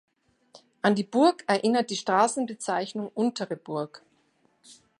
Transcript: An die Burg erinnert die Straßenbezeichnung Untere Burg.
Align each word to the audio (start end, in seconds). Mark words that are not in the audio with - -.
An 0.81 0.95
die 0.95 1.03
Burg 1.03 1.43
erinnert 1.45 1.91
die 1.91 1.95
Straßenbezeichnung 1.95 3.09
Untere 3.13 3.55
Burg. 3.55 4.01